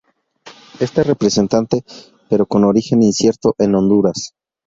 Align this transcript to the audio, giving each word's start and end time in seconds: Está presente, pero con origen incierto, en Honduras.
Está 0.79 1.03
presente, 1.13 1.83
pero 2.27 2.47
con 2.47 2.63
origen 2.63 3.03
incierto, 3.03 3.53
en 3.59 3.75
Honduras. 3.75 4.33